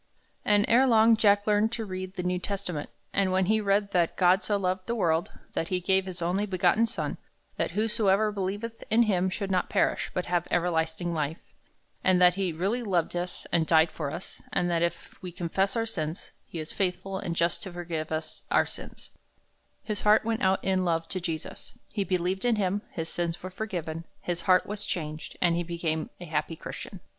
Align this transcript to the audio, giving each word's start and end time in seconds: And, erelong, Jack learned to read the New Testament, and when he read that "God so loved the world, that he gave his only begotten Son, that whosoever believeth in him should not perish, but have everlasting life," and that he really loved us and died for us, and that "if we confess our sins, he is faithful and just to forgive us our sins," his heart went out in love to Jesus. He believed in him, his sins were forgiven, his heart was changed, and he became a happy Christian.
And, 0.43 0.65
erelong, 0.67 1.15
Jack 1.15 1.45
learned 1.45 1.71
to 1.73 1.85
read 1.85 2.15
the 2.15 2.23
New 2.23 2.39
Testament, 2.39 2.89
and 3.13 3.31
when 3.31 3.45
he 3.45 3.61
read 3.61 3.91
that 3.91 4.17
"God 4.17 4.43
so 4.43 4.57
loved 4.57 4.87
the 4.87 4.95
world, 4.95 5.29
that 5.53 5.67
he 5.67 5.79
gave 5.79 6.07
his 6.07 6.23
only 6.23 6.47
begotten 6.47 6.87
Son, 6.87 7.19
that 7.57 7.69
whosoever 7.77 8.31
believeth 8.31 8.83
in 8.89 9.03
him 9.03 9.29
should 9.29 9.51
not 9.51 9.69
perish, 9.69 10.09
but 10.15 10.25
have 10.25 10.47
everlasting 10.49 11.13
life," 11.13 11.37
and 12.03 12.19
that 12.19 12.33
he 12.33 12.51
really 12.51 12.81
loved 12.81 13.15
us 13.15 13.45
and 13.51 13.67
died 13.67 13.91
for 13.91 14.09
us, 14.09 14.41
and 14.51 14.71
that 14.71 14.81
"if 14.81 15.21
we 15.21 15.31
confess 15.31 15.75
our 15.75 15.85
sins, 15.85 16.31
he 16.47 16.57
is 16.57 16.73
faithful 16.73 17.19
and 17.19 17.35
just 17.35 17.61
to 17.61 17.71
forgive 17.71 18.11
us 18.11 18.41
our 18.49 18.65
sins," 18.65 19.11
his 19.83 20.01
heart 20.01 20.25
went 20.25 20.41
out 20.41 20.63
in 20.65 20.83
love 20.83 21.07
to 21.09 21.21
Jesus. 21.21 21.77
He 21.89 22.03
believed 22.03 22.43
in 22.43 22.55
him, 22.55 22.81
his 22.89 23.09
sins 23.09 23.43
were 23.43 23.51
forgiven, 23.51 24.05
his 24.19 24.41
heart 24.49 24.65
was 24.65 24.83
changed, 24.87 25.37
and 25.43 25.55
he 25.55 25.61
became 25.61 26.09
a 26.19 26.25
happy 26.25 26.55
Christian. 26.55 27.01